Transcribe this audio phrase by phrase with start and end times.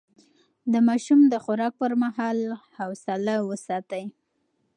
[0.71, 2.37] د ماشوم د خوراک پر مهال
[2.77, 4.03] حوصله وساتئ.